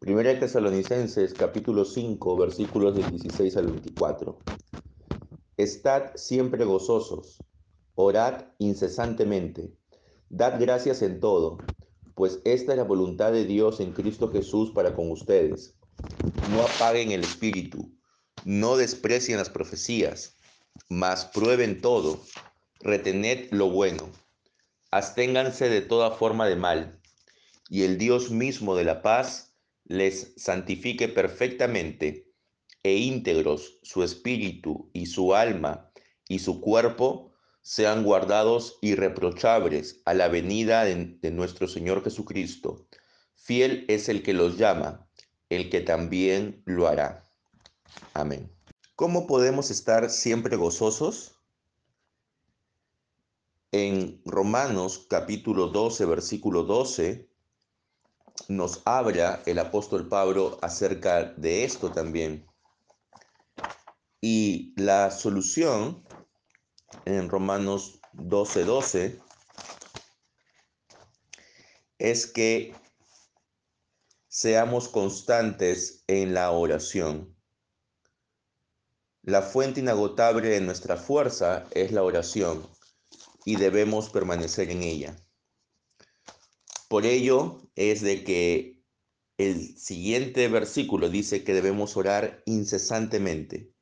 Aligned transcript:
Primera 0.00 0.30
de 0.30 0.36
Tesalonicenses, 0.36 1.34
capítulo 1.34 1.84
5, 1.84 2.34
versículos 2.38 2.96
del 2.96 3.10
16 3.10 3.54
al 3.58 3.66
24. 3.66 4.38
Estad 5.58 6.12
siempre 6.14 6.64
gozosos, 6.64 7.36
orad 7.96 8.46
incesantemente, 8.56 9.74
dad 10.30 10.58
gracias 10.58 11.02
en 11.02 11.20
todo, 11.20 11.58
pues 12.14 12.40
esta 12.46 12.72
es 12.72 12.78
la 12.78 12.84
voluntad 12.84 13.30
de 13.30 13.44
Dios 13.44 13.78
en 13.80 13.92
Cristo 13.92 14.32
Jesús 14.32 14.70
para 14.70 14.94
con 14.94 15.10
ustedes. 15.10 15.74
No 16.50 16.62
apaguen 16.62 17.12
el 17.12 17.20
espíritu, 17.20 17.92
no 18.46 18.78
desprecien 18.78 19.36
las 19.36 19.50
profecías, 19.50 20.34
mas 20.88 21.26
prueben 21.26 21.82
todo, 21.82 22.22
retened 22.80 23.50
lo 23.50 23.68
bueno, 23.68 24.08
absténganse 24.90 25.68
de 25.68 25.82
toda 25.82 26.12
forma 26.12 26.46
de 26.46 26.56
mal, 26.56 26.98
y 27.68 27.82
el 27.82 27.98
Dios 27.98 28.30
mismo 28.30 28.74
de 28.76 28.84
la 28.84 29.02
paz 29.02 29.49
les 29.90 30.32
santifique 30.36 31.08
perfectamente 31.08 32.32
e 32.84 32.94
íntegros 32.94 33.80
su 33.82 34.04
espíritu 34.04 34.88
y 34.92 35.06
su 35.06 35.34
alma 35.34 35.90
y 36.28 36.38
su 36.38 36.60
cuerpo 36.60 37.32
sean 37.62 38.04
guardados 38.04 38.78
irreprochables 38.82 40.00
a 40.04 40.14
la 40.14 40.28
venida 40.28 40.84
de, 40.84 41.18
de, 41.20 41.30
nuestro 41.32 41.66
Señor 41.66 42.04
Jesucristo. 42.04 42.86
Fiel 43.34 43.84
es 43.88 44.08
el 44.08 44.22
que 44.22 44.32
los 44.32 44.58
llama, 44.58 45.08
el 45.48 45.68
que 45.70 45.80
también 45.80 46.62
lo 46.66 46.86
hará. 46.86 47.28
Amén. 48.14 48.48
¿Cómo 48.94 49.26
podemos 49.26 49.72
estar 49.72 50.08
siempre 50.08 50.54
gozosos? 50.54 51.34
En 53.72 54.22
Romanos 54.24 55.06
capítulo 55.10 55.66
12, 55.66 56.04
versículo 56.04 56.62
12, 56.62 57.29
nos 58.48 58.82
habla 58.84 59.42
el 59.46 59.58
apóstol 59.58 60.08
Pablo 60.08 60.58
acerca 60.62 61.24
de 61.24 61.64
esto 61.64 61.90
también. 61.90 62.46
Y 64.20 64.74
la 64.76 65.10
solución 65.10 66.04
en 67.04 67.28
Romanos 67.28 68.00
12:12 68.12 68.64
12, 68.64 69.20
es 71.98 72.26
que 72.26 72.74
seamos 74.28 74.88
constantes 74.88 76.02
en 76.06 76.34
la 76.34 76.50
oración. 76.50 77.36
La 79.22 79.42
fuente 79.42 79.80
inagotable 79.80 80.48
de 80.48 80.60
nuestra 80.60 80.96
fuerza 80.96 81.66
es 81.72 81.92
la 81.92 82.02
oración 82.02 82.66
y 83.44 83.56
debemos 83.56 84.08
permanecer 84.08 84.70
en 84.70 84.82
ella. 84.82 85.16
Por 86.90 87.06
ello 87.06 87.62
es 87.76 88.00
de 88.00 88.24
que 88.24 88.82
el 89.38 89.78
siguiente 89.78 90.48
versículo 90.48 91.08
dice 91.08 91.44
que 91.44 91.54
debemos 91.54 91.96
orar 91.96 92.42
incesantemente. 92.46 93.72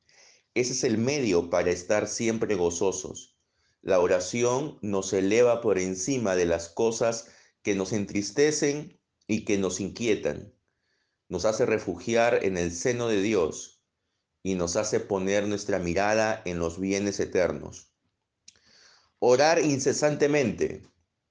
Ese 0.53 0.73
es 0.73 0.83
el 0.83 0.99
medio 0.99 1.49
para 1.49 1.71
estar 1.71 2.07
siempre 2.07 2.53
gozosos. 2.53 3.35
La 3.81 3.99
oración 3.99 4.77
nos 4.83 5.11
eleva 5.11 5.59
por 5.59 5.79
encima 5.79 6.35
de 6.35 6.45
las 6.45 6.69
cosas 6.69 7.29
que 7.63 7.73
nos 7.73 7.93
entristecen 7.93 9.01
y 9.25 9.43
que 9.43 9.57
nos 9.57 9.79
inquietan. 9.79 10.53
Nos 11.29 11.45
hace 11.45 11.65
refugiar 11.65 12.45
en 12.45 12.57
el 12.57 12.71
seno 12.71 13.07
de 13.07 13.23
Dios 13.23 13.81
y 14.43 14.53
nos 14.53 14.75
hace 14.75 14.99
poner 14.99 15.47
nuestra 15.47 15.79
mirada 15.79 16.43
en 16.45 16.59
los 16.59 16.79
bienes 16.79 17.19
eternos. 17.19 17.91
Orar 19.17 19.65
incesantemente 19.65 20.83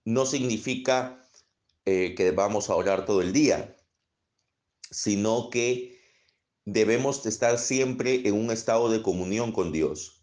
no 0.05 0.27
significa 0.27 1.25
eh, 1.91 2.15
que 2.15 2.33
vamos 2.33 2.69
a 2.69 2.75
orar 2.75 3.07
todo 3.07 3.23
el 3.23 3.33
día, 3.33 3.75
sino 4.91 5.49
que 5.49 5.99
debemos 6.67 7.25
estar 7.25 7.59
siempre 7.59 8.29
en 8.29 8.35
un 8.35 8.51
estado 8.51 8.91
de 8.91 9.01
comunión 9.01 9.53
con 9.53 9.73
Dios, 9.73 10.23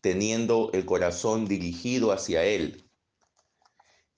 teniendo 0.00 0.70
el 0.72 0.84
corazón 0.84 1.46
dirigido 1.46 2.10
hacia 2.10 2.44
Él, 2.44 2.90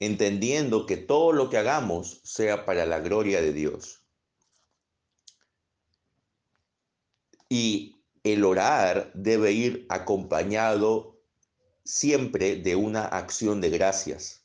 entendiendo 0.01 0.87
que 0.87 0.97
todo 0.97 1.33
lo 1.33 1.51
que 1.51 1.59
hagamos 1.59 2.23
sea 2.25 2.65
para 2.65 2.87
la 2.87 3.01
gloria 3.01 3.43
de 3.43 3.53
Dios. 3.53 4.03
Y 7.51 8.03
el 8.23 8.43
orar 8.43 9.13
debe 9.13 9.53
ir 9.53 9.85
acompañado 9.91 11.21
siempre 11.85 12.57
de 12.57 12.75
una 12.75 13.05
acción 13.05 13.61
de 13.61 13.69
gracias 13.69 14.44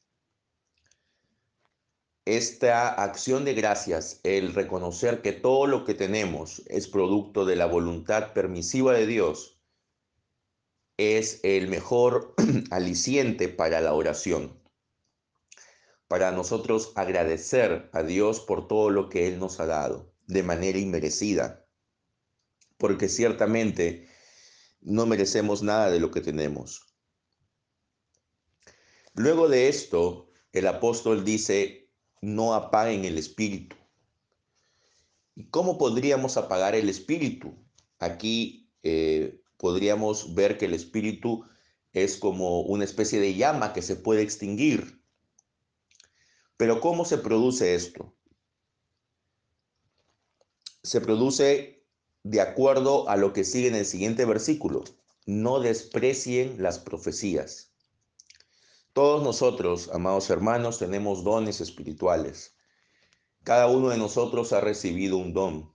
esta 2.38 2.90
acción 2.90 3.44
de 3.44 3.56
gracias, 3.56 4.20
el 4.24 4.54
reconocer 4.54 5.22
que 5.22 5.32
todo 5.32 5.66
lo 5.66 5.84
que 5.84 5.96
tenemos 5.96 6.62
es 6.68 6.88
producto 6.88 7.46
de 7.46 7.56
la 7.56 7.66
voluntad 7.66 8.34
permisiva 8.34 8.94
de 8.94 9.08
Dios, 9.08 9.60
es 10.98 11.40
el 11.44 11.70
mejor 11.70 12.36
aliciente 12.72 13.50
para 13.50 13.82
la 13.82 13.94
oración. 13.94 14.62
Para 16.08 16.32
nosotros 16.32 16.92
agradecer 16.96 17.90
a 17.94 18.04
Dios 18.04 18.42
por 18.42 18.68
todo 18.68 18.90
lo 18.90 19.10
que 19.10 19.28
Él 19.28 19.40
nos 19.40 19.60
ha 19.60 19.66
dado 19.66 20.12
de 20.28 20.44
manera 20.44 20.78
inmerecida. 20.78 21.66
Porque 22.78 23.10
ciertamente 23.10 24.08
no 24.82 25.06
merecemos 25.06 25.64
nada 25.64 25.90
de 25.90 26.00
lo 26.00 26.12
que 26.12 26.22
tenemos. 26.22 26.86
Luego 29.16 29.50
de 29.50 29.68
esto, 29.68 30.30
el 30.54 30.68
apóstol 30.68 31.26
dice, 31.26 31.89
no 32.22 32.54
apaguen 32.54 33.06
el 33.06 33.18
espíritu. 33.18 33.76
¿Y 35.36 35.46
cómo 35.46 35.78
podríamos 35.78 36.38
apagar 36.38 36.76
el 36.76 36.90
espíritu? 36.90 37.56
Aquí 38.00 38.70
eh, 38.84 39.42
podríamos 39.58 40.34
ver 40.36 40.58
que 40.58 40.66
el 40.66 40.74
espíritu 40.74 41.46
es 41.94 42.18
como 42.18 42.62
una 42.62 42.84
especie 42.84 43.20
de 43.20 43.36
llama 43.36 43.74
que 43.74 43.82
se 43.82 43.96
puede 43.96 44.22
extinguir. 44.22 45.02
Pero 46.58 46.82
¿cómo 46.82 47.06
se 47.06 47.18
produce 47.18 47.74
esto? 47.74 48.14
Se 50.84 51.02
produce 51.02 51.86
de 52.24 52.42
acuerdo 52.42 53.08
a 53.10 53.16
lo 53.16 53.32
que 53.34 53.44
sigue 53.44 53.70
en 53.70 53.76
el 53.76 53.86
siguiente 53.86 54.26
versículo. 54.26 54.84
No 55.26 55.60
desprecien 55.60 56.62
las 56.62 56.80
profecías. 56.80 57.69
Todos 59.00 59.24
nosotros, 59.24 59.90
amados 59.94 60.30
hermanos, 60.30 60.78
tenemos 60.78 61.24
dones 61.24 61.62
espirituales. 61.62 62.58
Cada 63.46 63.68
uno 63.68 63.88
de 63.92 63.98
nosotros 63.98 64.52
ha 64.52 64.60
recibido 64.60 65.16
un 65.16 65.32
don. 65.32 65.74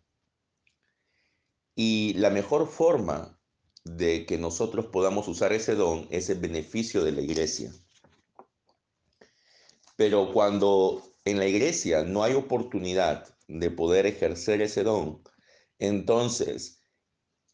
Y 1.74 2.12
la 2.18 2.28
mejor 2.28 2.68
forma 2.68 3.40
de 3.82 4.26
que 4.26 4.36
nosotros 4.36 4.88
podamos 4.92 5.26
usar 5.26 5.54
ese 5.54 5.74
don 5.74 6.06
es 6.10 6.28
el 6.28 6.38
beneficio 6.38 7.02
de 7.02 7.12
la 7.12 7.22
iglesia. 7.22 7.72
Pero 9.96 10.30
cuando 10.30 11.02
en 11.24 11.38
la 11.38 11.46
iglesia 11.46 12.04
no 12.04 12.24
hay 12.24 12.34
oportunidad 12.34 13.34
de 13.48 13.70
poder 13.70 14.04
ejercer 14.04 14.60
ese 14.60 14.82
don, 14.82 15.22
entonces 15.78 16.82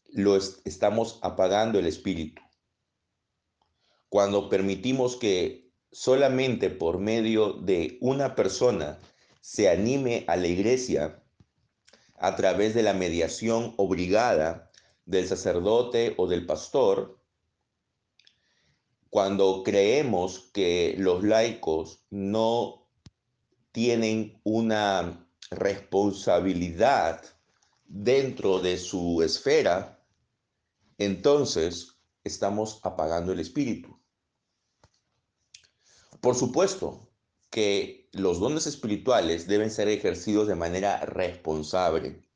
lo 0.09 0.35
estamos 0.35 1.17
apagando 1.21 1.79
el 1.79 1.87
espíritu. 1.87 2.41
Cuando 4.09 4.49
permitimos 4.49 5.15
que 5.15 5.60
solamente 5.91 6.69
por 6.69 6.99
medio 6.99 7.53
de 7.53 7.97
una 8.01 8.35
persona 8.35 8.99
se 9.41 9.69
anime 9.69 10.23
a 10.27 10.35
la 10.37 10.47
iglesia 10.47 11.21
a 12.15 12.35
través 12.35 12.73
de 12.73 12.83
la 12.83 12.93
mediación 12.93 13.73
obligada 13.77 14.71
del 15.05 15.27
sacerdote 15.27 16.13
o 16.17 16.27
del 16.27 16.45
pastor, 16.45 17.19
cuando 19.09 19.63
creemos 19.63 20.51
que 20.53 20.95
los 20.97 21.23
laicos 21.23 22.05
no 22.09 22.87
tienen 23.71 24.39
una 24.43 25.27
responsabilidad 25.49 27.21
dentro 27.85 28.59
de 28.59 28.77
su 28.77 29.21
esfera, 29.21 30.01
entonces 30.97 31.99
estamos 32.23 32.79
apagando 32.83 33.33
el 33.33 33.39
espíritu. 33.39 34.00
Por 36.21 36.35
supuesto 36.35 37.11
que 37.49 38.09
los 38.13 38.39
dones 38.39 38.67
espirituales 38.67 39.47
deben 39.47 39.71
ser 39.71 39.87
ejercidos 39.87 40.47
de 40.47 40.55
manera 40.55 41.05
responsable 41.05 42.27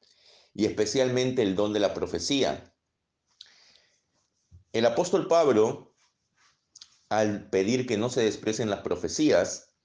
y 0.53 0.65
especialmente 0.65 1.43
el 1.43 1.55
don 1.55 1.71
de 1.71 1.79
la 1.79 1.93
profecía. 1.93 2.73
El 4.73 4.85
apóstol 4.85 5.27
Pablo, 5.27 5.95
al 7.09 7.49
pedir 7.49 7.85
que 7.85 7.97
no 7.97 8.09
se 8.09 8.23
desprecien 8.23 8.69
las 8.69 8.81
profecías, 8.81 9.75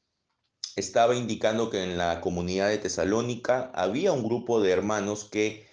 estaba 0.76 1.14
indicando 1.14 1.70
que 1.70 1.82
en 1.82 1.98
la 1.98 2.20
comunidad 2.20 2.68
de 2.68 2.78
Tesalónica 2.78 3.70
había 3.74 4.12
un 4.12 4.24
grupo 4.24 4.60
de 4.60 4.70
hermanos 4.70 5.24
que 5.24 5.68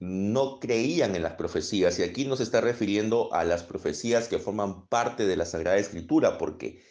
no 0.00 0.58
creían 0.58 1.14
en 1.14 1.22
las 1.22 1.34
profecías. 1.34 1.98
Y 1.98 2.02
aquí 2.02 2.24
nos 2.24 2.40
está 2.40 2.60
refiriendo 2.60 3.32
a 3.32 3.44
las 3.44 3.62
profecías 3.62 4.28
que 4.28 4.38
forman 4.38 4.88
parte 4.88 5.26
de 5.26 5.36
la 5.36 5.46
Sagrada 5.46 5.78
Escritura, 5.78 6.36
porque 6.36 6.82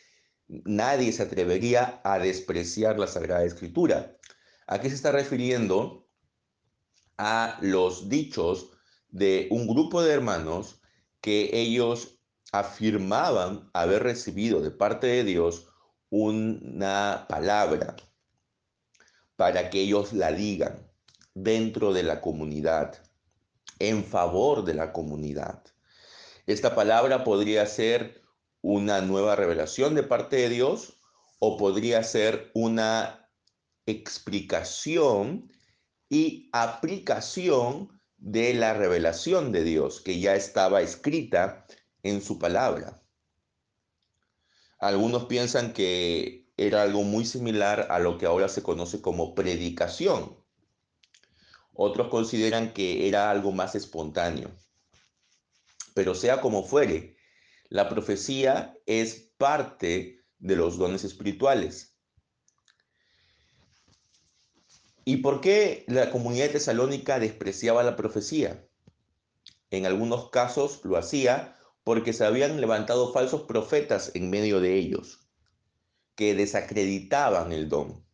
nadie 0.65 1.11
se 1.11 1.23
atrevería 1.23 2.01
a 2.03 2.19
despreciar 2.19 2.99
la 2.99 3.07
Sagrada 3.07 3.43
Escritura. 3.43 4.17
¿A 4.67 4.79
qué 4.79 4.89
se 4.89 4.95
está 4.95 5.11
refiriendo 5.11 6.07
a 7.17 7.57
los 7.61 8.09
dichos 8.09 8.71
de 9.09 9.47
un 9.51 9.67
grupo 9.67 10.01
de 10.01 10.13
hermanos 10.13 10.81
que 11.21 11.49
ellos 11.53 12.19
afirmaban 12.51 13.69
haber 13.73 14.03
recibido 14.03 14.61
de 14.61 14.71
parte 14.71 15.07
de 15.07 15.23
Dios 15.23 15.67
una 16.09 17.25
palabra 17.27 17.95
para 19.35 19.69
que 19.69 19.81
ellos 19.81 20.13
la 20.13 20.31
digan 20.31 20.87
dentro 21.33 21.93
de 21.93 22.03
la 22.03 22.21
comunidad, 22.21 23.01
en 23.79 24.03
favor 24.03 24.63
de 24.63 24.75
la 24.75 24.93
comunidad. 24.93 25.63
Esta 26.45 26.75
palabra 26.75 27.23
podría 27.23 27.65
ser 27.65 28.22
una 28.63 29.01
nueva 29.01 29.35
revelación 29.35 29.93
de 29.93 30.03
parte 30.03 30.37
de 30.37 30.49
Dios 30.49 30.97
o 31.37 31.57
podría 31.57 32.01
ser 32.01 32.49
una 32.55 33.29
explicación 33.85 35.51
y 36.09 36.49
aplicación 36.53 38.01
de 38.17 38.53
la 38.53 38.73
revelación 38.73 39.51
de 39.51 39.65
Dios 39.65 39.99
que 39.99 40.21
ya 40.21 40.35
estaba 40.35 40.81
escrita 40.81 41.65
en 42.03 42.21
su 42.21 42.39
palabra. 42.39 43.03
Algunos 44.79 45.25
piensan 45.25 45.73
que 45.73 46.49
era 46.55 46.83
algo 46.83 47.03
muy 47.03 47.25
similar 47.25 47.87
a 47.89 47.99
lo 47.99 48.17
que 48.17 48.25
ahora 48.25 48.47
se 48.47 48.63
conoce 48.63 49.01
como 49.01 49.35
predicación. 49.35 50.37
Otros 51.73 52.07
consideran 52.07 52.73
que 52.73 53.09
era 53.09 53.29
algo 53.29 53.51
más 53.51 53.75
espontáneo. 53.75 54.51
Pero 55.93 56.15
sea 56.15 56.39
como 56.39 56.63
fuere, 56.63 57.17
la 57.73 57.89
profecía 57.89 58.77
es 58.85 59.31
parte 59.35 60.23
de 60.37 60.55
los 60.55 60.77
dones 60.77 61.03
espirituales. 61.03 61.97
¿Y 65.05 65.17
por 65.17 65.41
qué 65.41 65.83
la 65.87 66.11
comunidad 66.11 66.51
tesalónica 66.51 67.17
despreciaba 67.17 67.81
la 67.81 67.95
profecía? 67.95 68.69
En 69.71 69.87
algunos 69.87 70.29
casos 70.29 70.81
lo 70.83 70.97
hacía 70.97 71.57
porque 71.83 72.13
se 72.13 72.25
habían 72.25 72.61
levantado 72.61 73.11
falsos 73.11 73.41
profetas 73.41 74.11
en 74.13 74.29
medio 74.29 74.61
de 74.61 74.77
ellos, 74.77 75.27
que 76.13 76.35
desacreditaban 76.35 77.51
el 77.51 77.69
don. 77.69 78.05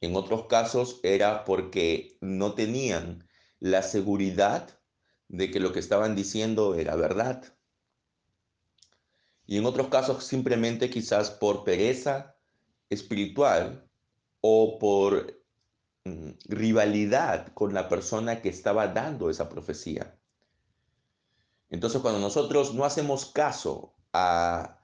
En 0.00 0.16
otros 0.16 0.46
casos 0.48 0.98
era 1.04 1.44
porque 1.44 2.18
no 2.20 2.54
tenían 2.54 3.28
la 3.60 3.82
seguridad 3.82 4.80
de 5.28 5.52
que 5.52 5.60
lo 5.60 5.72
que 5.72 5.78
estaban 5.78 6.16
diciendo 6.16 6.74
era 6.74 6.96
verdad. 6.96 7.53
Y 9.46 9.58
en 9.58 9.66
otros 9.66 9.88
casos 9.88 10.24
simplemente 10.24 10.90
quizás 10.90 11.30
por 11.30 11.64
pereza 11.64 12.34
espiritual 12.88 13.86
o 14.40 14.78
por 14.78 15.42
mm, 16.04 16.30
rivalidad 16.46 17.48
con 17.54 17.74
la 17.74 17.88
persona 17.88 18.40
que 18.40 18.48
estaba 18.48 18.88
dando 18.88 19.30
esa 19.30 19.48
profecía. 19.48 20.18
Entonces 21.70 22.00
cuando 22.00 22.20
nosotros 22.20 22.74
no 22.74 22.84
hacemos 22.84 23.26
caso 23.26 23.94
a 24.12 24.78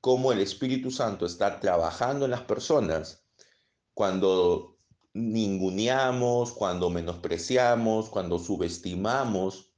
cómo 0.00 0.32
el 0.32 0.40
Espíritu 0.40 0.90
Santo 0.90 1.26
está 1.26 1.60
trabajando 1.60 2.24
en 2.24 2.32
las 2.32 2.42
personas, 2.42 3.24
cuando 3.94 4.78
ninguneamos, 5.14 6.52
cuando 6.52 6.90
menospreciamos, 6.90 8.08
cuando 8.08 8.38
subestimamos 8.38 9.70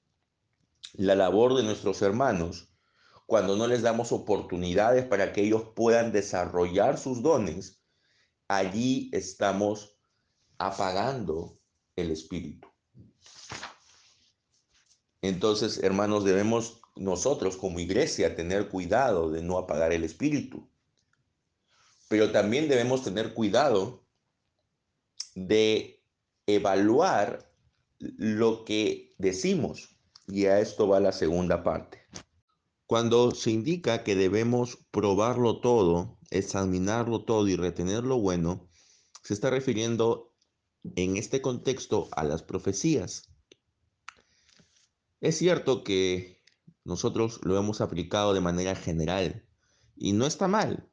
la 0.95 1.15
labor 1.15 1.55
de 1.57 1.65
nuestros 1.65 2.01
hermanos, 2.03 2.74
cuando 3.27 3.57
no 3.57 3.67
les 3.67 3.83
damos 3.83 4.13
oportunidades 4.13 5.05
para 5.07 5.33
que 5.33 5.43
ellos 5.43 5.65
puedan 5.75 6.13
desarrollar 6.13 6.99
sus 6.99 7.23
dones, 7.23 7.83
allí 8.49 9.11
estamos 9.13 9.97
apagando 10.59 11.59
el 11.97 12.11
espíritu. 12.11 12.69
Entonces, 15.23 15.83
hermanos, 15.83 16.25
debemos 16.25 16.83
nosotros 16.97 17.57
como 17.57 17.81
iglesia 17.81 18.37
tener 18.37 18.69
cuidado 18.69 19.31
de 19.31 19.43
no 19.43 19.59
apagar 19.59 19.93
el 19.93 20.05
espíritu. 20.05 20.69
Pero 22.09 22.31
también 22.31 22.69
debemos 22.69 23.03
tener 23.03 23.33
cuidado 23.33 24.05
de 25.35 26.03
evaluar 26.47 27.51
lo 27.99 28.65
que 28.65 29.15
decimos. 29.19 29.97
Y 30.29 30.47
a 30.47 30.61
esto 30.61 30.89
va 30.89 31.01
la 31.01 31.13
segunda 31.13 31.63
parte. 31.63 32.03
Cuando 32.87 33.31
se 33.31 33.51
indica 33.51 34.05
que 34.05 34.15
debemos 34.15 34.79
probarlo 34.91 35.61
todo, 35.61 36.19
examinarlo 36.31 37.25
todo 37.25 37.49
y 37.49 37.57
retener 37.57 38.05
lo 38.05 38.19
bueno, 38.19 38.69
se 39.23 39.33
está 39.33 39.51
refiriendo 39.51 40.35
en 40.97 41.17
este 41.17 41.41
contexto 41.41 42.09
a 42.13 42.25
las 42.25 42.43
profecías. 42.43 43.31
Es 45.21 45.39
cierto 45.39 45.83
que 45.83 46.43
nosotros 46.85 47.41
lo 47.43 47.59
hemos 47.59 47.81
aplicado 47.81 48.35
de 48.35 48.43
manera 48.43 48.75
general 48.75 49.49
y 49.97 50.13
no 50.13 50.27
está 50.27 50.49
mal. 50.49 50.91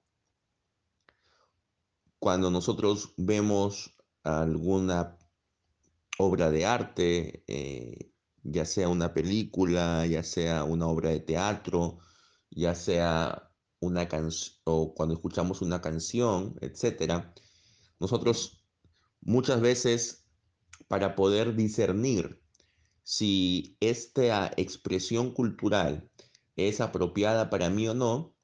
Cuando 2.19 2.51
nosotros 2.51 3.13
vemos 3.17 3.93
alguna 4.23 5.17
obra 6.17 6.51
de 6.51 6.65
arte, 6.65 7.43
eh, 7.47 8.10
ya 8.43 8.65
sea 8.65 8.89
una 8.89 9.13
película, 9.13 10.05
ya 10.05 10.23
sea 10.23 10.63
una 10.63 10.87
obra 10.87 11.09
de 11.09 11.19
teatro, 11.19 11.99
ya 12.49 12.75
sea 12.75 13.51
una 13.79 14.07
canción 14.07 14.57
o 14.65 14.93
cuando 14.93 15.15
escuchamos 15.15 15.61
una 15.61 15.81
canción, 15.81 16.55
etcétera, 16.61 17.33
nosotros 17.99 18.63
muchas 19.21 19.61
veces 19.61 20.25
para 20.87 21.15
poder 21.15 21.55
discernir 21.55 22.41
si 23.03 23.77
esta 23.79 24.51
expresión 24.57 25.31
cultural 25.33 26.09
es 26.55 26.81
apropiada 26.81 27.49
para 27.49 27.69
mí 27.69 27.87
o 27.87 27.93
no, 27.93 28.35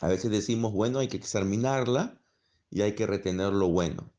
a 0.00 0.08
veces 0.08 0.30
decimos, 0.30 0.72
bueno, 0.72 0.98
hay 0.98 1.08
que 1.08 1.16
examinarla 1.16 2.20
y 2.70 2.82
hay 2.82 2.94
que 2.94 3.06
retener 3.06 3.52
lo 3.52 3.68
bueno. 3.68 4.13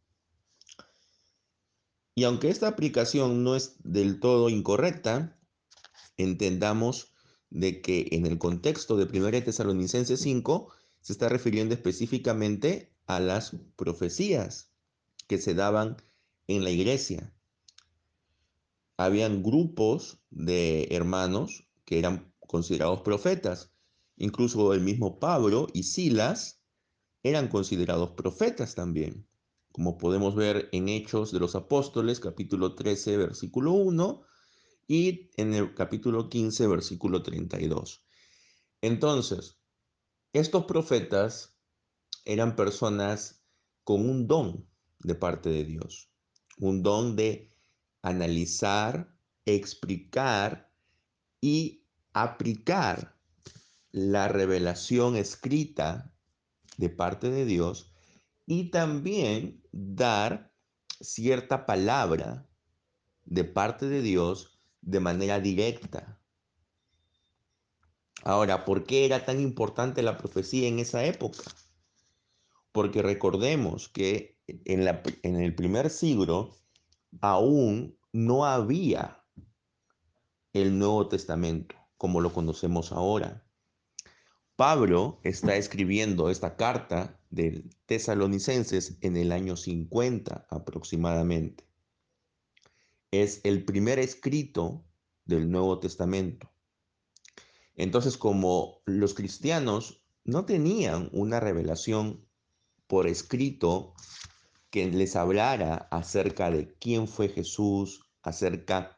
Y 2.18 2.24
aunque 2.24 2.50
esta 2.50 2.70
aplicación 2.70 3.44
no 3.44 3.58
es 3.58 3.76
del 3.84 4.22
todo 4.22 4.50
incorrecta, 4.50 5.38
entendamos 6.16 7.12
de 7.50 7.82
que 7.82 8.08
en 8.12 8.26
el 8.26 8.38
contexto 8.38 8.96
de 8.96 9.04
1 9.04 9.44
Tesalonicenses 9.44 10.22
5 10.22 10.72
se 11.02 11.12
está 11.12 11.28
refiriendo 11.28 11.76
específicamente 11.76 12.96
a 13.06 13.20
las 13.20 13.58
profecías 13.76 14.72
que 15.28 15.38
se 15.40 15.54
daban 15.54 15.98
en 16.48 16.64
la 16.64 16.70
iglesia. 16.70 17.34
Habían 18.96 19.44
grupos 19.44 20.20
de 20.30 20.88
hermanos 20.92 21.68
que 21.84 22.00
eran 22.00 22.34
considerados 22.48 23.02
profetas. 23.02 23.74
Incluso 24.16 24.74
el 24.74 24.80
mismo 24.80 25.20
Pablo 25.20 25.68
y 25.74 25.84
Silas 25.84 26.62
eran 27.24 27.50
considerados 27.50 28.12
profetas 28.12 28.74
también 28.74 29.28
como 29.76 29.98
podemos 29.98 30.36
ver 30.36 30.70
en 30.72 30.88
Hechos 30.88 31.34
de 31.34 31.40
los 31.42 31.54
Apóstoles, 31.54 32.22
capítulo 32.22 32.76
13, 32.76 33.18
versículo 33.18 33.74
1, 33.74 34.22
y 34.88 35.32
en 35.36 35.54
el 35.54 35.74
capítulo 35.74 36.30
15, 36.30 36.66
versículo 36.68 37.22
32. 37.22 38.06
Entonces, 38.80 39.60
estos 40.32 40.64
profetas 40.64 41.58
eran 42.24 42.56
personas 42.56 43.44
con 43.84 44.10
un 44.10 44.28
don 44.28 44.66
de 45.00 45.14
parte 45.14 45.50
de 45.50 45.66
Dios, 45.66 46.10
un 46.58 46.82
don 46.82 47.18
de 47.18 47.52
analizar, 48.02 49.14
explicar 49.44 50.72
y 51.42 51.84
aplicar 52.14 53.20
la 53.92 54.30
revelación 54.30 55.18
escrita 55.18 56.16
de 56.78 56.90
parte 56.90 57.30
de 57.30 57.44
Dios 57.44 57.92
y 58.46 58.70
también 58.72 59.62
dar 59.72 60.52
cierta 61.00 61.66
palabra 61.66 62.48
de 63.26 63.44
parte 63.44 63.88
de 63.88 64.02
Dios 64.02 64.60
de 64.82 65.00
manera 65.00 65.40
directa. 65.40 66.20
Ahora, 68.24 68.66
¿por 68.66 68.86
qué 68.86 69.06
era 69.06 69.26
tan 69.26 69.40
importante 69.40 70.02
la 70.02 70.18
profecía 70.18 70.68
en 70.68 70.80
esa 70.80 71.06
época? 71.06 71.44
Porque 72.72 73.02
recordemos 73.02 73.90
que 73.90 74.38
en, 74.48 74.88
el 75.24 75.56
primer 75.56 75.90
siglo 75.90 76.56
aún 77.22 77.98
no 78.14 78.46
había 78.46 79.24
el 80.54 80.78
Nuevo 80.78 81.08
Testamento 81.08 81.76
como 81.98 82.22
lo 82.22 82.34
conocemos 82.34 82.92
ahora. 82.92 83.44
Pablo 84.56 85.20
está 85.24 85.56
escribiendo 85.56 86.30
esta 86.30 86.56
carta 86.56 87.20
de 87.36 87.66
tesalonicenses 87.86 88.98
en 89.02 89.18
el 89.18 89.34
año 89.34 89.58
50 89.58 90.48
aproximadamente. 90.50 91.68
Es 93.12 93.42
el 93.44 93.66
primer 93.66 94.00
escrito 94.00 94.86
del 95.26 95.52
Nuevo 95.52 95.80
Testamento. 95.80 96.50
Entonces, 97.76 98.18
como 98.18 98.82
los 98.86 99.14
cristianos 99.14 100.02
no 100.24 100.46
tenían 100.46 101.10
una 101.12 101.42
revelación 101.42 102.26
por 102.88 103.06
escrito 103.06 103.94
que 104.70 104.90
les 104.90 105.18
hablara 105.18 105.90
acerca 105.92 106.50
de 106.52 106.74
quién 106.80 107.06
fue 107.06 107.28
Jesús, 107.28 108.02
acerca 108.24 108.96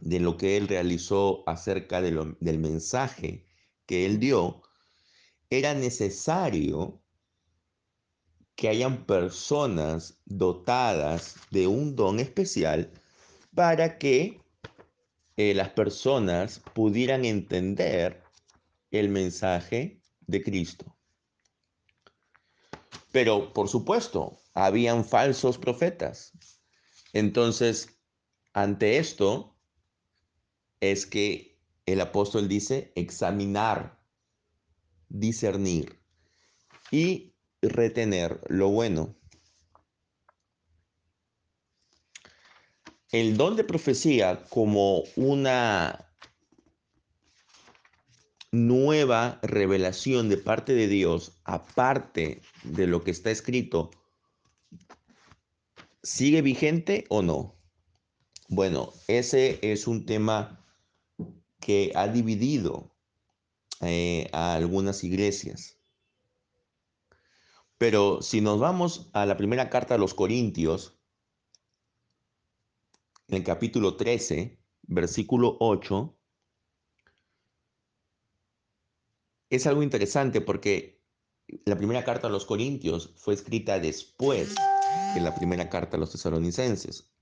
de 0.00 0.18
lo 0.18 0.36
que 0.36 0.56
él 0.56 0.66
realizó, 0.66 1.48
acerca 1.48 2.02
del 2.02 2.58
mensaje 2.58 3.46
que 3.86 4.06
él 4.06 4.18
dio, 4.18 4.62
era 5.50 5.74
necesario 5.74 7.01
que 8.62 8.68
hayan 8.68 9.06
personas 9.06 10.22
dotadas 10.24 11.34
de 11.50 11.66
un 11.66 11.96
don 11.96 12.20
especial 12.20 12.92
para 13.56 13.98
que 13.98 14.40
eh, 15.36 15.52
las 15.52 15.70
personas 15.70 16.62
pudieran 16.72 17.24
entender 17.24 18.22
el 18.92 19.08
mensaje 19.08 20.00
de 20.28 20.44
Cristo. 20.44 20.96
Pero, 23.10 23.52
por 23.52 23.68
supuesto, 23.68 24.38
habían 24.54 25.04
falsos 25.04 25.58
profetas. 25.58 26.30
Entonces, 27.12 27.98
ante 28.52 28.98
esto, 28.98 29.58
es 30.78 31.04
que 31.04 31.58
el 31.84 32.00
apóstol 32.00 32.46
dice 32.46 32.92
examinar, 32.94 34.00
discernir 35.08 36.00
y 36.92 37.31
retener 37.62 38.40
lo 38.48 38.68
bueno. 38.68 39.14
El 43.10 43.36
don 43.36 43.56
de 43.56 43.64
profecía 43.64 44.44
como 44.48 45.02
una 45.16 46.12
nueva 48.50 49.38
revelación 49.42 50.28
de 50.28 50.36
parte 50.36 50.74
de 50.74 50.88
Dios, 50.88 51.32
aparte 51.44 52.42
de 52.64 52.86
lo 52.86 53.02
que 53.02 53.10
está 53.10 53.30
escrito, 53.30 53.90
¿sigue 56.02 56.42
vigente 56.42 57.04
o 57.08 57.22
no? 57.22 57.54
Bueno, 58.48 58.92
ese 59.08 59.58
es 59.62 59.86
un 59.86 60.04
tema 60.04 60.62
que 61.60 61.92
ha 61.94 62.08
dividido 62.08 62.94
eh, 63.80 64.28
a 64.32 64.54
algunas 64.54 65.04
iglesias. 65.04 65.81
Pero 67.82 68.22
si 68.22 68.40
nos 68.40 68.60
vamos 68.60 69.10
a 69.12 69.26
la 69.26 69.36
primera 69.36 69.68
carta 69.68 69.96
a 69.96 69.98
los 69.98 70.14
Corintios, 70.14 71.00
en 73.26 73.38
el 73.38 73.42
capítulo 73.42 73.96
13, 73.96 74.56
versículo 74.82 75.56
8, 75.58 76.16
es 79.50 79.66
algo 79.66 79.82
interesante 79.82 80.40
porque 80.40 81.02
la 81.64 81.76
primera 81.76 82.04
carta 82.04 82.28
a 82.28 82.30
los 82.30 82.46
Corintios 82.46 83.14
fue 83.16 83.34
escrita 83.34 83.80
después 83.80 84.54
que 85.12 85.20
la 85.20 85.34
primera 85.34 85.68
carta 85.68 85.96
a 85.96 85.98
los 85.98 86.12
tesalonicenses, 86.12 87.12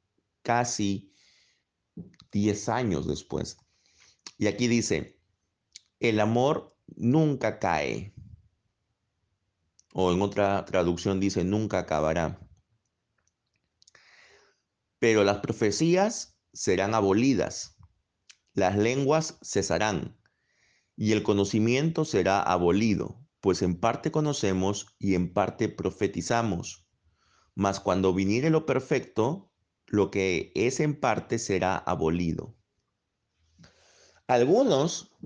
casi 0.42 1.10
10 2.32 2.68
años 2.68 3.08
después. 3.08 3.56
Y 4.36 4.46
aquí 4.46 4.68
dice, 4.68 5.18
el 6.00 6.20
amor 6.20 6.76
nunca 6.96 7.58
cae. 7.58 8.12
O 9.92 10.12
en 10.12 10.22
otra 10.22 10.64
traducción 10.64 11.20
dice, 11.20 11.44
nunca 11.44 11.80
acabará. 11.80 12.40
Pero 14.98 15.24
las 15.24 15.38
profecías 15.38 16.38
serán 16.52 16.94
abolidas, 16.94 17.76
las 18.54 18.76
lenguas 18.76 19.38
cesarán 19.42 20.18
y 20.96 21.12
el 21.12 21.22
conocimiento 21.22 22.04
será 22.04 22.42
abolido, 22.42 23.24
pues 23.40 23.62
en 23.62 23.80
parte 23.80 24.10
conocemos 24.10 24.94
y 24.98 25.14
en 25.14 25.32
parte 25.32 25.68
profetizamos. 25.68 26.86
Mas 27.54 27.80
cuando 27.80 28.12
viniere 28.12 28.50
lo 28.50 28.66
perfecto, 28.66 29.50
lo 29.86 30.10
que 30.10 30.52
es 30.54 30.78
en 30.80 31.00
parte 31.00 31.38
será 31.38 31.76
abolido. 31.76 32.56
Algunos 34.26 35.16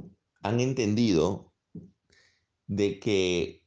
han 0.42 0.60
entendido 0.60 1.52
de 2.66 3.00
que 3.00 3.63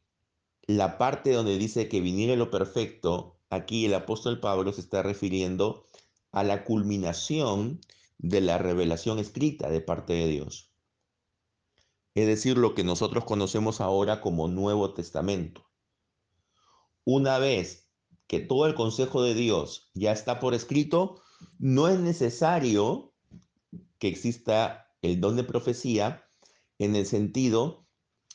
la 0.67 0.97
parte 0.97 1.31
donde 1.31 1.57
dice 1.57 1.89
que 1.89 2.01
viniere 2.01 2.35
lo 2.35 2.51
perfecto, 2.51 3.39
aquí 3.49 3.85
el 3.85 3.93
apóstol 3.93 4.39
Pablo 4.39 4.73
se 4.73 4.81
está 4.81 5.01
refiriendo 5.01 5.85
a 6.31 6.43
la 6.43 6.63
culminación 6.63 7.81
de 8.17 8.41
la 8.41 8.57
revelación 8.57 9.19
escrita 9.19 9.69
de 9.69 9.81
parte 9.81 10.13
de 10.13 10.27
Dios 10.27 10.67
es 12.17 12.25
decir, 12.25 12.57
lo 12.57 12.73
que 12.73 12.83
nosotros 12.83 13.25
conocemos 13.25 13.79
ahora 13.79 14.21
como 14.21 14.47
Nuevo 14.47 14.91
Testamento. 14.95 15.69
Una 17.03 17.37
vez 17.37 17.91
que 18.25 18.39
todo 18.39 18.65
el 18.65 18.73
consejo 18.73 19.21
de 19.21 19.35
Dios 19.35 19.91
ya 19.93 20.13
está 20.13 20.39
por 20.39 20.55
escrito, 20.55 21.21
no 21.59 21.87
es 21.87 21.99
necesario 21.99 23.13
que 23.99 24.07
exista 24.07 24.91
el 25.03 25.21
don 25.21 25.35
de 25.35 25.43
profecía 25.43 26.25
en 26.79 26.95
el 26.95 27.05
sentido 27.05 27.85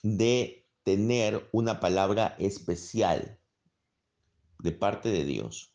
de 0.05 0.62
tener 0.83 1.49
una 1.53 1.81
palabra 1.81 2.37
especial 2.39 3.39
de 4.59 4.73
parte 4.73 5.11
de 5.11 5.25
Dios. 5.25 5.73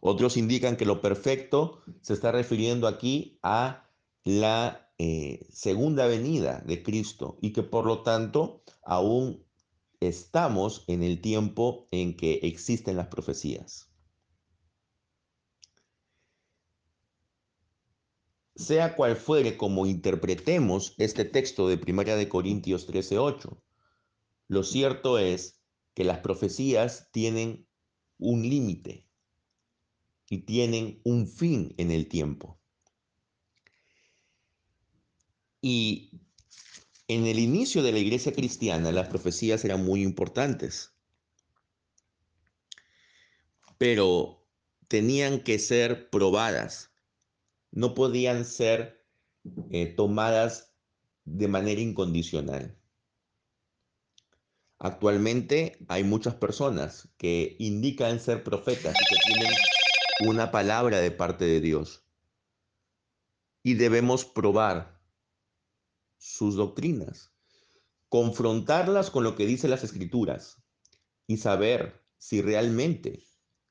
Otros 0.00 0.36
indican 0.36 0.76
que 0.76 0.84
lo 0.84 1.00
perfecto 1.00 1.82
se 2.02 2.14
está 2.14 2.30
refiriendo 2.30 2.86
aquí 2.86 3.38
a 3.42 3.88
la 4.24 4.92
eh, 4.98 5.46
segunda 5.50 6.06
venida 6.06 6.60
de 6.66 6.82
Cristo 6.82 7.38
y 7.40 7.52
que 7.52 7.62
por 7.62 7.86
lo 7.86 8.02
tanto 8.02 8.62
aún 8.82 9.44
estamos 10.00 10.84
en 10.86 11.02
el 11.02 11.20
tiempo 11.20 11.88
en 11.90 12.16
que 12.16 12.40
existen 12.42 12.96
las 12.96 13.08
profecías. 13.08 13.87
Sea 18.58 18.96
cual 18.96 19.16
fuere 19.16 19.56
como 19.56 19.86
interpretemos 19.86 20.94
este 20.98 21.24
texto 21.24 21.68
de 21.68 21.76
1 21.76 22.16
de 22.16 22.28
Corintios 22.28 22.88
13:8, 22.88 23.62
lo 24.48 24.64
cierto 24.64 25.20
es 25.20 25.60
que 25.94 26.02
las 26.02 26.18
profecías 26.18 27.08
tienen 27.12 27.68
un 28.18 28.42
límite 28.42 29.06
y 30.28 30.38
tienen 30.38 31.00
un 31.04 31.28
fin 31.28 31.72
en 31.78 31.92
el 31.92 32.08
tiempo. 32.08 32.58
Y 35.62 36.20
en 37.06 37.28
el 37.28 37.38
inicio 37.38 37.84
de 37.84 37.92
la 37.92 38.00
iglesia 38.00 38.32
cristiana 38.32 38.90
las 38.90 39.08
profecías 39.08 39.64
eran 39.64 39.84
muy 39.84 40.02
importantes, 40.02 40.92
pero 43.78 44.44
tenían 44.88 45.44
que 45.44 45.60
ser 45.60 46.10
probadas, 46.10 46.87
no 47.78 47.94
podían 47.94 48.44
ser 48.44 49.06
eh, 49.70 49.86
tomadas 49.86 50.74
de 51.24 51.46
manera 51.46 51.80
incondicional. 51.80 52.76
Actualmente 54.80 55.78
hay 55.86 56.02
muchas 56.02 56.34
personas 56.34 57.08
que 57.18 57.54
indican 57.60 58.18
ser 58.18 58.42
profetas 58.42 58.96
y 59.00 59.14
que 59.14 59.20
tienen 59.24 59.52
una 60.26 60.50
palabra 60.50 60.98
de 60.98 61.12
parte 61.12 61.44
de 61.44 61.60
Dios. 61.60 62.04
Y 63.62 63.74
debemos 63.74 64.24
probar 64.24 65.00
sus 66.16 66.56
doctrinas, 66.56 67.32
confrontarlas 68.08 69.12
con 69.12 69.22
lo 69.22 69.36
que 69.36 69.46
dicen 69.46 69.70
las 69.70 69.84
escrituras 69.84 70.60
y 71.28 71.36
saber 71.36 72.04
si 72.16 72.42
realmente 72.42 73.22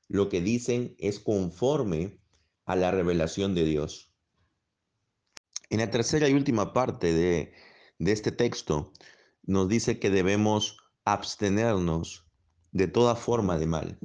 lo 0.08 0.30
que 0.30 0.40
dicen 0.40 0.96
es 0.98 1.20
conforme 1.20 2.22
a 2.68 2.76
la 2.76 2.90
revelación 2.90 3.54
de 3.54 3.64
Dios. 3.64 4.12
En 5.70 5.80
la 5.80 5.90
tercera 5.90 6.28
y 6.28 6.34
última 6.34 6.74
parte 6.74 7.14
de, 7.14 7.54
de 7.98 8.12
este 8.12 8.30
texto 8.30 8.92
nos 9.42 9.68
dice 9.68 9.98
que 9.98 10.10
debemos 10.10 10.76
abstenernos 11.06 12.26
de 12.70 12.86
toda 12.86 13.16
forma 13.16 13.58
de 13.58 13.66
mal. 13.66 13.98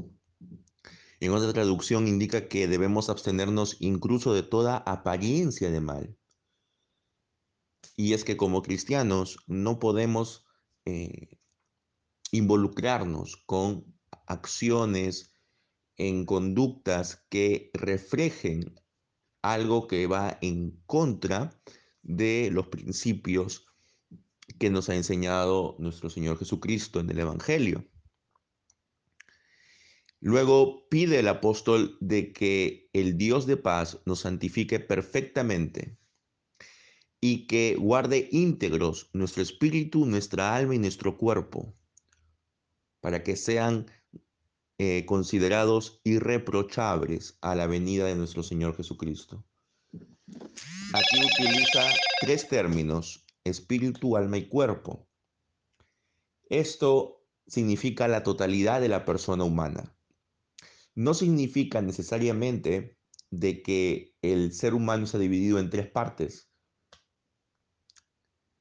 En 1.19 1.31
otra 1.33 1.51
traducción 1.51 2.07
indica 2.07 2.47
que 2.47 2.69
debemos 2.69 3.09
abstenernos 3.09 3.75
incluso 3.81 4.33
de 4.33 4.43
toda 4.43 4.77
apariencia 4.77 5.69
de 5.69 5.81
mal. 5.81 6.17
Y 7.97 8.13
es 8.13 8.23
que 8.23 8.37
como 8.37 8.61
cristianos 8.61 9.39
no 9.45 9.77
podemos 9.79 10.45
eh, 10.85 11.37
involucrarnos 12.31 13.43
con 13.45 13.93
acciones 14.25 15.32
en 15.97 16.25
conductas 16.25 17.25
que 17.29 17.71
reflejen 17.73 18.79
algo 19.41 19.87
que 19.87 20.07
va 20.07 20.37
en 20.41 20.81
contra 20.85 21.59
de 22.01 22.49
los 22.51 22.67
principios 22.67 23.65
que 24.59 24.69
nos 24.69 24.89
ha 24.89 24.95
enseñado 24.95 25.75
nuestro 25.79 26.09
Señor 26.09 26.37
Jesucristo 26.37 26.99
en 26.99 27.09
el 27.09 27.19
Evangelio. 27.19 27.85
Luego 30.19 30.87
pide 30.89 31.19
el 31.19 31.27
apóstol 31.27 31.97
de 31.99 32.31
que 32.31 32.89
el 32.93 33.17
Dios 33.17 33.45
de 33.45 33.57
paz 33.57 33.99
nos 34.05 34.21
santifique 34.21 34.79
perfectamente 34.79 35.97
y 37.19 37.45
que 37.45 37.75
guarde 37.77 38.29
íntegros 38.31 39.09
nuestro 39.13 39.43
espíritu, 39.43 40.05
nuestra 40.05 40.55
alma 40.55 40.75
y 40.75 40.79
nuestro 40.79 41.17
cuerpo, 41.17 41.75
para 43.01 43.23
que 43.23 43.35
sean 43.35 43.85
eh, 44.85 45.05
considerados 45.05 46.01
irreprochables 46.03 47.37
a 47.39 47.55
la 47.55 47.67
venida 47.67 48.03
de 48.03 48.15
nuestro 48.15 48.43
Señor 48.43 48.75
Jesucristo. 48.75 49.45
Aquí 50.27 51.23
utiliza 51.23 51.87
tres 52.19 52.49
términos, 52.49 53.25
espíritu, 53.45 54.17
alma 54.17 54.37
y 54.39 54.49
cuerpo. 54.49 55.07
Esto 56.49 57.23
significa 57.47 58.09
la 58.09 58.23
totalidad 58.23 58.81
de 58.81 58.89
la 58.89 59.05
persona 59.05 59.45
humana. 59.45 59.95
No 60.95 61.13
significa 61.13 61.81
necesariamente 61.81 62.97
de 63.31 63.61
que 63.61 64.17
el 64.21 64.51
ser 64.51 64.73
humano 64.73 65.05
se 65.05 65.15
ha 65.15 65.21
dividido 65.21 65.59
en 65.59 65.69
tres 65.69 65.89
partes, 65.89 66.51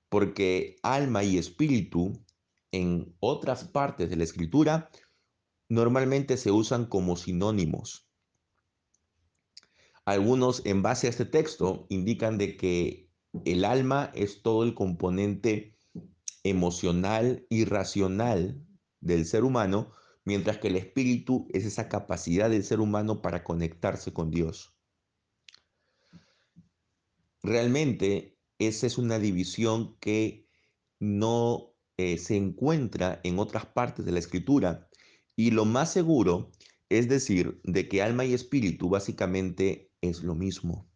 porque 0.08 0.76
alma 0.84 1.24
y 1.24 1.36
espíritu 1.36 2.24
en 2.70 3.16
otras 3.18 3.64
partes 3.64 4.08
de 4.08 4.14
la 4.14 4.22
escritura 4.22 4.88
normalmente 5.72 6.36
se 6.36 6.50
usan 6.50 6.84
como 6.84 7.16
sinónimos. 7.16 8.06
Algunos 10.04 10.66
en 10.66 10.82
base 10.82 11.06
a 11.06 11.10
este 11.10 11.24
texto 11.24 11.86
indican 11.88 12.36
de 12.36 12.58
que 12.58 13.10
el 13.46 13.64
alma 13.64 14.12
es 14.14 14.42
todo 14.42 14.64
el 14.64 14.74
componente 14.74 15.78
emocional 16.42 17.46
y 17.48 17.64
racional 17.64 18.62
del 19.00 19.24
ser 19.24 19.44
humano, 19.44 19.94
mientras 20.26 20.58
que 20.58 20.68
el 20.68 20.76
espíritu 20.76 21.48
es 21.54 21.64
esa 21.64 21.88
capacidad 21.88 22.50
del 22.50 22.64
ser 22.64 22.80
humano 22.80 23.22
para 23.22 23.42
conectarse 23.42 24.12
con 24.12 24.30
Dios. 24.30 24.76
Realmente 27.42 28.38
esa 28.58 28.86
es 28.86 28.98
una 28.98 29.18
división 29.18 29.96
que 30.00 30.46
no 31.00 31.74
eh, 31.96 32.18
se 32.18 32.36
encuentra 32.36 33.22
en 33.24 33.38
otras 33.38 33.64
partes 33.64 34.04
de 34.04 34.12
la 34.12 34.18
escritura 34.18 34.90
y 35.42 35.50
lo 35.50 35.64
más 35.64 35.92
seguro 35.92 36.52
es 36.88 37.08
decir 37.08 37.60
de 37.64 37.88
que 37.88 38.00
alma 38.00 38.24
y 38.24 38.32
espíritu 38.32 38.88
básicamente 38.88 39.90
es 40.00 40.22
lo 40.22 40.36
mismo. 40.36 40.88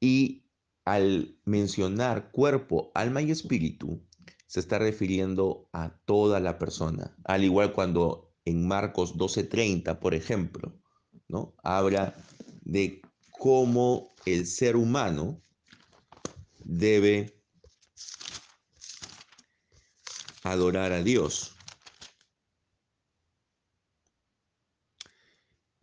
Y 0.00 0.48
al 0.84 1.38
mencionar 1.44 2.32
cuerpo, 2.32 2.90
alma 2.96 3.22
y 3.22 3.30
espíritu, 3.30 4.02
se 4.48 4.58
está 4.58 4.80
refiriendo 4.80 5.68
a 5.72 6.00
toda 6.04 6.40
la 6.40 6.58
persona. 6.58 7.16
Al 7.22 7.44
igual 7.44 7.72
cuando 7.74 8.34
en 8.44 8.66
Marcos 8.66 9.16
12:30, 9.16 10.00
por 10.00 10.12
ejemplo, 10.12 10.74
¿no? 11.28 11.54
habla 11.62 12.16
de 12.62 13.02
cómo 13.38 14.12
el 14.26 14.48
ser 14.48 14.74
humano 14.74 15.40
debe 16.64 17.40
adorar 20.42 20.90
a 20.90 21.04
Dios. 21.04 21.53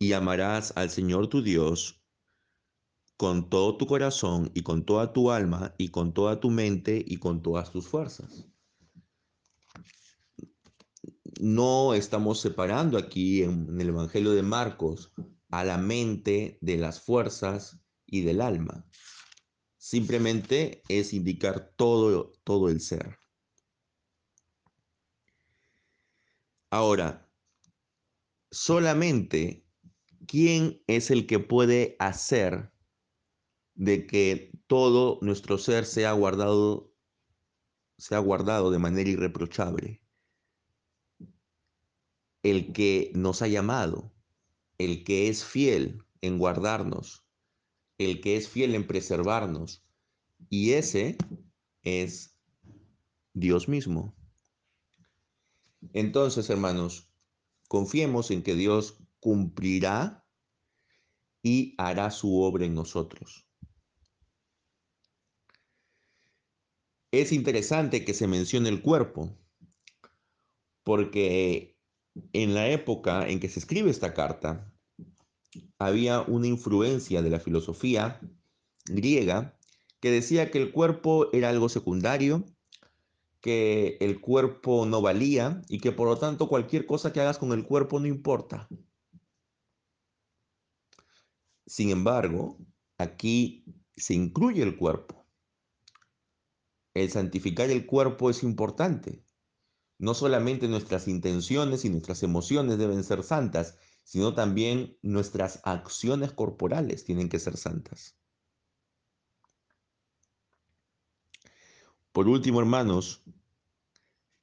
Y 0.02 0.14
amarás 0.14 0.72
al 0.74 0.90
Señor 0.90 1.28
tu 1.28 1.44
Dios 1.44 2.02
con 3.16 3.48
todo 3.48 3.76
tu 3.76 3.86
corazón 3.86 4.50
y 4.52 4.64
con 4.64 4.84
toda 4.84 5.12
tu 5.12 5.30
alma 5.30 5.76
y 5.78 5.90
con 5.90 6.12
toda 6.12 6.40
tu 6.40 6.50
mente 6.50 7.04
y 7.06 7.18
con 7.18 7.40
todas 7.40 7.70
tus 7.70 7.86
fuerzas. 7.86 8.48
No 11.40 11.94
estamos 11.94 12.40
separando 12.40 12.98
aquí 12.98 13.44
en, 13.44 13.80
el 13.80 13.90
Evangelio 13.90 14.32
de 14.32 14.42
Marcos 14.42 15.12
a 15.50 15.62
la 15.62 15.78
mente 15.78 16.58
de 16.60 16.78
las 16.78 17.00
fuerzas 17.00 17.80
y 18.04 18.22
del 18.22 18.40
alma. 18.40 18.84
Simplemente 19.76 20.82
es 20.88 21.12
indicar 21.12 21.74
todo, 21.76 22.32
todo 22.42 22.68
el 22.70 22.80
ser. 22.80 23.18
Ahora, 26.70 27.30
solamente 28.50 29.61
quién 30.26 30.82
es 30.86 31.10
el 31.10 31.26
que 31.26 31.38
puede 31.38 31.96
hacer 31.98 32.72
de 33.74 34.06
que 34.06 34.52
todo 34.66 35.18
nuestro 35.22 35.58
ser 35.58 35.86
sea 35.86 36.12
guardado 36.12 36.92
sea 38.02 38.18
guardado 38.18 38.72
de 38.72 38.80
manera 38.80 39.08
irreprochable. 39.08 40.02
El 42.42 42.72
que 42.72 43.12
nos 43.14 43.42
ha 43.42 43.46
llamado, 43.46 44.12
el 44.78 45.04
que 45.04 45.28
es 45.28 45.44
fiel 45.44 46.02
en 46.20 46.36
guardarnos, 46.36 47.24
el 47.98 48.20
que 48.20 48.36
es 48.36 48.48
fiel 48.48 48.74
en 48.74 48.88
preservarnos. 48.88 49.84
Y 50.50 50.72
ese 50.72 51.16
es 51.84 52.34
Dios 53.34 53.68
mismo. 53.68 54.16
Entonces, 55.92 56.50
hermanos, 56.50 57.08
confiemos 57.68 58.32
en 58.32 58.42
que 58.42 58.56
Dios 58.56 58.98
cumplirá 59.22 60.26
y 61.44 61.76
hará 61.78 62.10
su 62.10 62.42
obra 62.42 62.64
en 62.66 62.74
nosotros. 62.74 63.46
Es 67.12 67.30
interesante 67.30 68.04
que 68.04 68.14
se 68.14 68.26
mencione 68.26 68.68
el 68.68 68.82
cuerpo, 68.82 69.38
porque 70.82 71.78
en 72.32 72.52
la 72.52 72.68
época 72.68 73.28
en 73.28 73.38
que 73.38 73.48
se 73.48 73.60
escribe 73.60 73.90
esta 73.90 74.12
carta, 74.12 74.72
había 75.78 76.22
una 76.22 76.48
influencia 76.48 77.22
de 77.22 77.30
la 77.30 77.38
filosofía 77.38 78.20
griega 78.86 79.56
que 80.00 80.10
decía 80.10 80.50
que 80.50 80.58
el 80.58 80.72
cuerpo 80.72 81.32
era 81.32 81.48
algo 81.50 81.68
secundario, 81.68 82.44
que 83.40 83.98
el 84.00 84.20
cuerpo 84.20 84.84
no 84.84 85.00
valía 85.00 85.62
y 85.68 85.78
que 85.78 85.92
por 85.92 86.08
lo 86.08 86.18
tanto 86.18 86.48
cualquier 86.48 86.86
cosa 86.86 87.12
que 87.12 87.20
hagas 87.20 87.38
con 87.38 87.52
el 87.52 87.64
cuerpo 87.64 88.00
no 88.00 88.08
importa. 88.08 88.68
Sin 91.72 91.88
embargo, 91.88 92.58
aquí 92.98 93.64
se 93.96 94.12
incluye 94.12 94.62
el 94.62 94.76
cuerpo. 94.76 95.24
El 96.92 97.10
santificar 97.10 97.70
el 97.70 97.86
cuerpo 97.86 98.28
es 98.28 98.42
importante. 98.42 99.24
No 99.96 100.12
solamente 100.12 100.68
nuestras 100.68 101.08
intenciones 101.08 101.86
y 101.86 101.88
nuestras 101.88 102.22
emociones 102.22 102.76
deben 102.76 103.02
ser 103.02 103.22
santas, 103.22 103.78
sino 104.04 104.34
también 104.34 104.98
nuestras 105.00 105.62
acciones 105.64 106.34
corporales 106.34 107.06
tienen 107.06 107.30
que 107.30 107.38
ser 107.38 107.56
santas. 107.56 108.18
Por 112.12 112.28
último, 112.28 112.60
hermanos, 112.60 113.24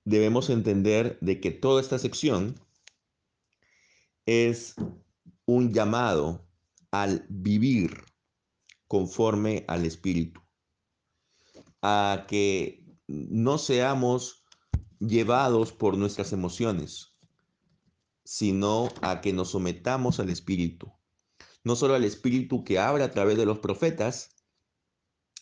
debemos 0.03 0.49
entender 0.49 1.19
de 1.21 1.39
que 1.39 1.51
toda 1.51 1.79
esta 1.79 1.99
sección 1.99 2.59
es 4.25 4.73
un 5.45 5.71
llamado 5.71 6.48
al 6.91 7.25
vivir 7.30 8.04
conforme 8.88 9.65
al 9.67 9.86
Espíritu, 9.86 10.41
a 11.82 12.25
que 12.28 12.86
no 13.08 13.58
seamos 13.58 14.43
llevados 14.99 15.71
por 15.71 15.97
nuestras 15.97 16.34
emociones, 16.34 17.13
sino 18.23 18.89
a 19.02 19.21
que 19.21 19.34
nos 19.34 19.52
sometamos 19.52 20.19
al 20.19 20.30
Espíritu. 20.30 20.91
No 21.63 21.75
solo 21.75 21.95
al 21.95 22.04
Espíritu 22.04 22.63
que 22.63 22.80
habla 22.80 23.06
a 23.06 23.12
través 23.12 23.38
de 23.38 23.45
los 23.45 23.60
profetas, 23.60 24.36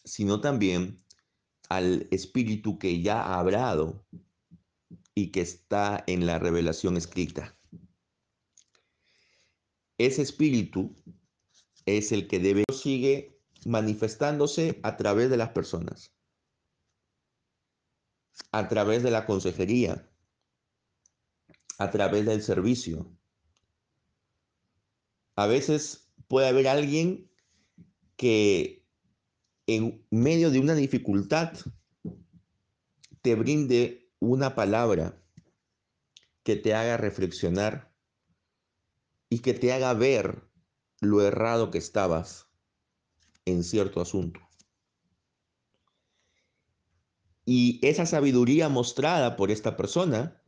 sino 0.04 0.42
también 0.42 1.04
al 1.70 2.08
Espíritu 2.12 2.80
que 2.80 3.02
ya 3.02 3.22
ha 3.22 3.40
hablado 3.40 4.06
y 5.14 5.32
que 5.32 5.42
está 5.42 6.04
en 6.08 6.26
la 6.26 6.40
revelación 6.40 6.98
escrita. 6.98 7.58
Ese 9.98 10.22
Espíritu 10.22 10.96
es 11.88 12.12
el 12.12 12.28
que 12.28 12.39
debe 12.39 12.65
sigue 12.71 13.39
manifestándose 13.65 14.80
a 14.84 14.97
través 14.97 15.30
de 15.30 15.38
las 15.38 15.50
personas, 15.50 16.13
a 18.52 18.67
través 18.67 19.04
de 19.04 19.12
la 19.12 19.26
consejería, 19.26 20.08
a 21.80 21.89
través 21.89 22.26
del 22.26 22.43
servicio. 22.43 23.10
A 25.36 25.47
veces 25.47 26.12
puede 26.28 26.47
haber 26.47 26.67
alguien 26.67 27.32
que 28.17 28.86
en 29.65 30.06
medio 30.12 30.52
de 30.52 30.60
una 30.60 30.76
dificultad 30.76 31.54
te 33.21 33.36
brinde 33.36 34.10
una 34.19 34.56
palabra 34.56 35.21
que 36.43 36.56
te 36.56 36.73
haga 36.73 36.97
reflexionar 36.97 37.93
y 39.30 39.39
que 39.39 39.54
te 39.54 39.71
haga 39.73 39.93
ver 39.93 40.47
lo 41.02 41.22
errado 41.22 41.72
que 41.72 41.78
estabas 41.78 42.48
en 43.46 43.64
cierto 43.64 44.02
asunto. 44.02 44.40
Y 47.46 47.80
esa 47.82 48.06
sabiduría 48.06 48.68
mostrada 48.68 49.38
por 49.38 49.52
esta 49.52 49.78
persona 49.78 50.44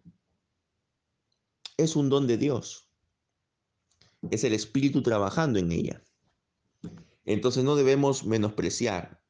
es 1.77 1.95
un 1.95 2.09
don 2.09 2.27
de 2.27 2.37
Dios. 2.37 2.91
Es 4.31 4.43
el 4.43 4.53
Espíritu 4.53 5.01
trabajando 5.01 5.59
en 5.59 5.71
ella. 5.71 6.03
Entonces 7.23 7.63
no 7.63 7.77
debemos 7.77 8.25
menospreciar 8.25 9.23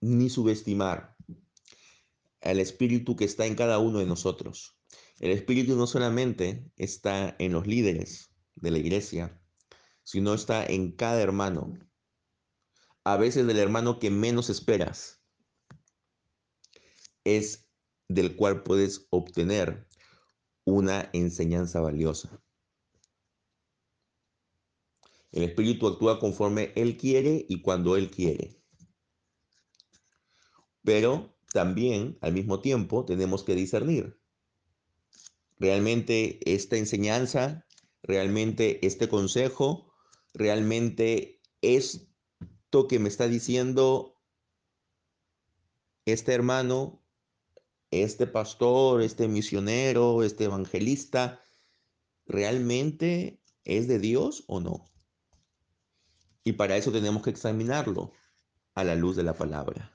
ni 0.00 0.30
subestimar 0.30 1.16
al 2.40 2.58
Espíritu 2.58 3.14
que 3.14 3.24
está 3.24 3.46
en 3.46 3.54
cada 3.54 3.78
uno 3.78 4.00
de 4.00 4.06
nosotros. 4.06 4.76
El 5.20 5.30
Espíritu 5.30 5.76
no 5.76 5.86
solamente 5.86 6.72
está 6.76 7.36
en 7.38 7.52
los 7.52 7.66
líderes 7.66 8.32
de 8.56 8.70
la 8.70 8.78
iglesia, 8.78 9.39
sino 10.10 10.34
está 10.34 10.66
en 10.66 10.90
cada 10.90 11.22
hermano. 11.22 11.78
A 13.04 13.16
veces 13.16 13.46
del 13.46 13.60
hermano 13.60 14.00
que 14.00 14.10
menos 14.10 14.50
esperas 14.50 15.22
es 17.22 17.70
del 18.08 18.34
cual 18.34 18.64
puedes 18.64 19.06
obtener 19.10 19.86
una 20.64 21.08
enseñanza 21.12 21.80
valiosa. 21.80 22.42
El 25.30 25.44
Espíritu 25.44 25.86
actúa 25.86 26.18
conforme 26.18 26.72
Él 26.74 26.96
quiere 26.96 27.46
y 27.48 27.62
cuando 27.62 27.96
Él 27.96 28.10
quiere. 28.10 28.60
Pero 30.82 31.36
también, 31.52 32.18
al 32.20 32.32
mismo 32.32 32.60
tiempo, 32.60 33.04
tenemos 33.04 33.44
que 33.44 33.54
discernir. 33.54 34.20
Realmente 35.60 36.40
esta 36.52 36.76
enseñanza, 36.76 37.64
realmente 38.02 38.84
este 38.84 39.08
consejo, 39.08 39.89
realmente 40.32 41.40
esto 41.62 42.88
que 42.88 42.98
me 42.98 43.08
está 43.08 43.28
diciendo 43.28 44.20
este 46.04 46.32
hermano, 46.32 47.02
este 47.90 48.26
pastor, 48.26 49.02
este 49.02 49.28
misionero, 49.28 50.22
este 50.22 50.44
evangelista, 50.44 51.42
¿realmente 52.26 53.42
es 53.64 53.88
de 53.88 53.98
Dios 53.98 54.44
o 54.46 54.60
no? 54.60 54.84
Y 56.44 56.52
para 56.52 56.76
eso 56.76 56.92
tenemos 56.92 57.22
que 57.22 57.30
examinarlo 57.30 58.12
a 58.74 58.84
la 58.84 58.94
luz 58.94 59.16
de 59.16 59.24
la 59.24 59.34
palabra. 59.34 59.94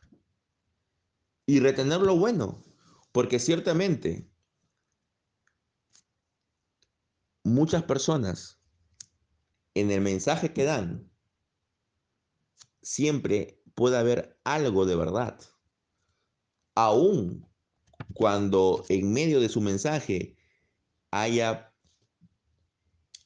Y 1.47 1.59
retener 1.59 2.01
lo 2.01 2.17
bueno, 2.17 2.63
porque 3.11 3.39
ciertamente 3.39 4.29
muchas 7.43 7.83
personas 7.83 8.59
en 9.75 9.91
el 9.91 10.01
mensaje 10.01 10.53
que 10.53 10.63
dan 10.63 11.11
siempre 12.81 13.61
puede 13.75 13.97
haber 13.97 14.39
algo 14.43 14.85
de 14.85 14.95
verdad. 14.95 15.39
Aún 16.73 17.47
cuando 18.13 18.83
en 18.89 19.13
medio 19.13 19.39
de 19.39 19.49
su 19.49 19.61
mensaje 19.61 20.35
haya 21.11 21.73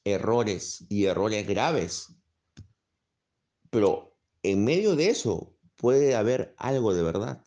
errores 0.03 0.85
y 0.89 1.05
errores 1.05 1.47
graves 1.47 2.19
pero 3.69 4.17
en 4.43 4.63
medio 4.63 4.95
de 4.95 5.09
eso 5.09 5.55
puede 5.75 6.15
haber 6.15 6.55
algo 6.57 6.93
de 6.93 7.03
verdad. 7.03 7.43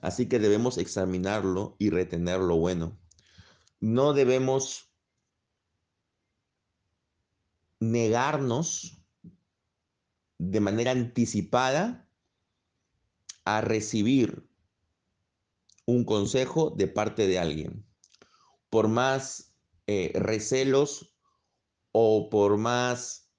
Así 0.00 0.28
que 0.28 0.38
debemos 0.38 0.78
examinarlo 0.78 1.76
y 1.78 1.90
retener 1.90 2.40
lo 2.40 2.56
bueno. 2.56 2.98
No 3.80 4.12
debemos 4.12 4.91
negarnos 7.82 9.02
de 10.38 10.60
manera 10.60 10.92
anticipada 10.92 12.08
a 13.44 13.60
recibir 13.60 14.48
un 15.84 16.04
consejo 16.04 16.70
de 16.70 16.86
parte 16.86 17.26
de 17.26 17.40
alguien. 17.40 17.84
Por 18.70 18.86
más 18.86 19.56
eh, 19.88 20.12
recelos 20.14 21.16
o 21.90 22.30
por 22.30 22.56
más 22.56 23.32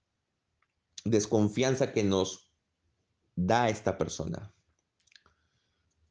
desconfianza 1.06 1.93
que 1.93 2.03
nos 2.03 2.51
da 3.36 3.69
esta 3.69 3.97
persona. 3.97 4.53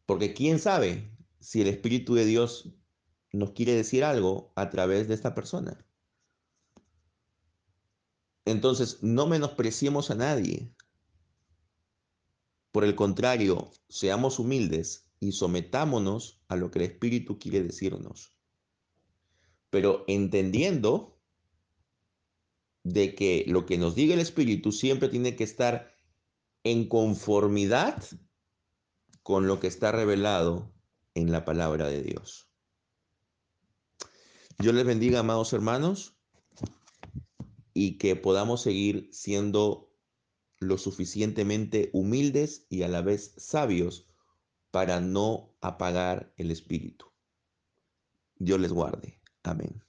Porque 0.07 0.33
quién 0.33 0.59
sabe 0.59 1.15
si 1.39 1.61
el 1.61 1.69
Espíritu 1.69 2.15
de 2.15 2.25
Dios 2.25 2.75
nos 3.31 3.51
quiere 3.51 3.75
decir 3.75 4.05
algo 4.05 4.55
a 4.57 4.71
través 4.71 5.07
de 5.07 5.15
esta 5.15 5.35
persona. 5.35 5.85
Entonces, 8.45 9.03
no 9.03 9.27
menospreciemos 9.27 10.11
a 10.11 10.15
nadie. 10.15 10.75
Por 12.73 12.85
el 12.85 12.95
contrario, 12.95 13.71
seamos 13.89 14.39
humildes 14.39 15.11
y 15.21 15.33
sometámonos 15.33 16.41
a 16.49 16.57
lo 16.57 16.71
que 16.71 16.81
el 16.81 16.87
Espíritu 16.87 17.39
quiere 17.39 17.63
decirnos. 17.63 18.35
Pero 19.71 20.05
entendiendo 20.09 21.21
de 22.83 23.15
que 23.15 23.45
lo 23.47 23.67
que 23.67 23.79
nos 23.79 23.95
diga 23.95 24.15
el 24.15 24.21
Espíritu 24.21 24.73
siempre 24.73 25.09
tiene 25.09 25.37
que 25.37 25.45
estar 25.45 25.95
en 26.65 26.89
conformidad 26.89 28.03
con 29.23 29.47
lo 29.47 29.61
que 29.61 29.69
está 29.69 29.93
revelado 29.93 30.73
en 31.15 31.31
la 31.31 31.45
palabra 31.45 31.89
de 31.89 32.03
Dios. 32.03 32.49
Yo 34.59 34.73
les 34.73 34.85
bendiga, 34.85 35.21
amados 35.21 35.53
hermanos, 35.53 36.17
y 37.75 37.99
que 37.99 38.17
podamos 38.17 38.63
seguir 38.63 39.09
siendo 39.13 39.93
lo 40.59 40.79
suficientemente 40.79 41.91
humildes 41.93 42.67
y 42.69 42.83
a 42.83 42.89
la 42.89 43.03
vez 43.03 43.35
sabios 43.37 44.07
para 44.71 45.01
no 45.01 45.55
apagar 45.61 46.33
el 46.37 46.51
espíritu. 46.51 47.07
Dios 48.37 48.61
les 48.61 48.73
guarde. 48.73 49.21
Amén. 49.43 49.83